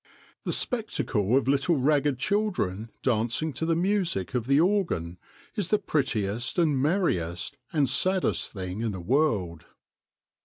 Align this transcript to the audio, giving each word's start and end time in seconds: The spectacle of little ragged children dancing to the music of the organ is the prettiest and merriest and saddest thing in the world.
The 0.45 0.51
spectacle 0.51 1.37
of 1.37 1.47
little 1.47 1.75
ragged 1.75 2.17
children 2.17 2.89
dancing 3.03 3.53
to 3.53 3.67
the 3.67 3.75
music 3.75 4.33
of 4.33 4.47
the 4.47 4.59
organ 4.59 5.19
is 5.55 5.67
the 5.67 5.77
prettiest 5.77 6.57
and 6.57 6.75
merriest 6.81 7.55
and 7.71 7.87
saddest 7.87 8.51
thing 8.51 8.81
in 8.81 8.93
the 8.93 8.99
world. 8.99 9.67